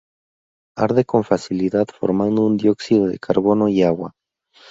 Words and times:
Arde 0.75 1.03
con 1.11 1.21
facilidad 1.31 1.85
formando 1.99 2.41
dióxido 2.61 3.05
de 3.05 3.19
carbono 3.19 3.69
y 3.69 3.83
agua. 3.83 4.15